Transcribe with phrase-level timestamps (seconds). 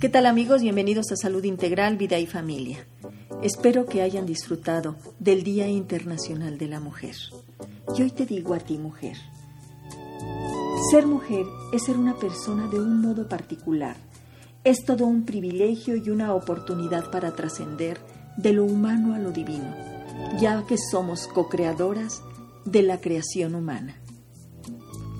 [0.00, 0.60] ¿Qué tal amigos?
[0.60, 2.86] Bienvenidos a Salud Integral, Vida y Familia.
[3.42, 7.16] Espero que hayan disfrutado del Día Internacional de la Mujer.
[7.96, 9.16] Y hoy te digo a ti, mujer,
[10.90, 13.96] ser mujer es ser una persona de un modo particular.
[14.64, 17.98] Es todo un privilegio y una oportunidad para trascender
[18.36, 19.74] de lo humano a lo divino,
[20.38, 22.22] ya que somos co-creadoras
[22.66, 23.96] de la creación humana.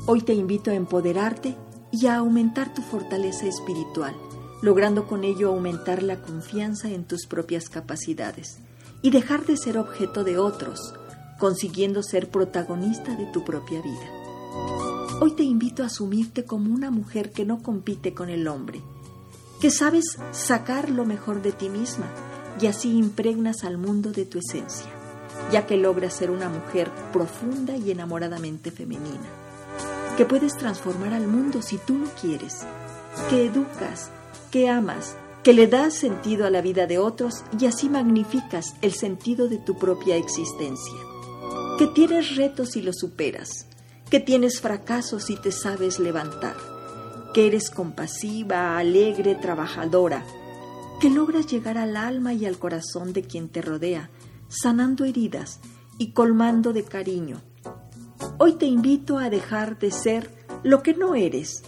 [0.07, 1.57] Hoy te invito a empoderarte
[1.91, 4.15] y a aumentar tu fortaleza espiritual,
[4.63, 8.59] logrando con ello aumentar la confianza en tus propias capacidades
[9.03, 10.95] y dejar de ser objeto de otros,
[11.39, 15.21] consiguiendo ser protagonista de tu propia vida.
[15.21, 18.83] Hoy te invito a asumirte como una mujer que no compite con el hombre,
[19.61, 22.07] que sabes sacar lo mejor de ti misma
[22.61, 24.91] y así impregnas al mundo de tu esencia,
[25.53, 29.47] ya que logras ser una mujer profunda y enamoradamente femenina
[30.17, 32.61] que puedes transformar al mundo si tú lo quieres,
[33.29, 34.11] que educas,
[34.57, 38.95] que amas, que le das sentido a la vida de otros y así magnificas el
[38.95, 40.95] sentido de tu propia existencia,
[41.77, 43.67] que tienes retos y los superas,
[44.09, 46.57] que tienes fracasos y te sabes levantar,
[47.35, 50.25] que eres compasiva, alegre, trabajadora,
[51.03, 54.09] que logras llegar al alma y al corazón de quien te rodea,
[54.49, 55.61] sanando heridas
[55.99, 57.43] y colmando de cariño
[58.39, 60.31] Hoy te invito a dejar de ser
[60.63, 61.63] lo que no eres.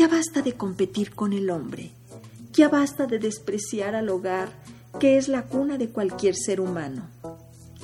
[0.00, 1.90] Ya basta de competir con el hombre.
[2.54, 4.48] Ya basta de despreciar al hogar,
[4.98, 7.02] que es la cuna de cualquier ser humano.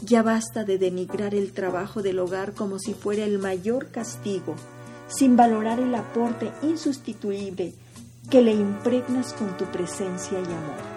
[0.00, 4.54] Ya basta de denigrar el trabajo del hogar como si fuera el mayor castigo,
[5.08, 7.74] sin valorar el aporte insustituible
[8.30, 10.96] que le impregnas con tu presencia y amor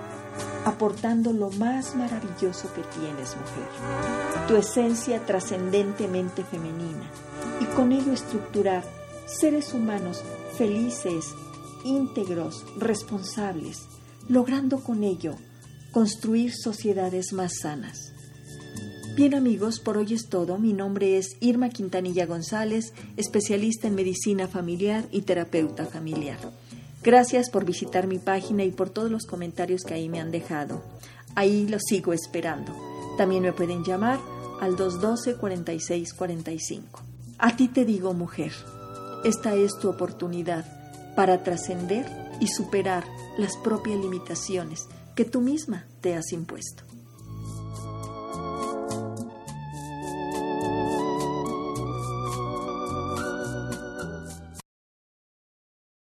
[0.64, 7.10] aportando lo más maravilloso que tienes, mujer, tu esencia trascendentemente femenina,
[7.60, 8.84] y con ello estructurar
[9.26, 10.24] seres humanos
[10.60, 11.34] felices,
[11.86, 13.88] íntegros, responsables,
[14.28, 15.38] logrando con ello
[15.94, 18.12] construir sociedades más sanas.
[19.16, 20.58] Bien amigos, por hoy es todo.
[20.58, 26.40] Mi nombre es Irma Quintanilla González, especialista en medicina familiar y terapeuta familiar.
[27.04, 30.84] Gracias por visitar mi página y por todos los comentarios que ahí me han dejado.
[31.36, 32.76] Ahí los sigo esperando.
[33.18, 34.20] También me pueden llamar
[34.60, 36.82] al 212-4645.
[37.38, 38.52] A ti te digo, mujer,
[39.24, 40.66] esta es tu oportunidad
[41.16, 42.06] para trascender
[42.40, 43.06] y superar
[43.38, 46.84] las propias limitaciones que tú misma te has impuesto.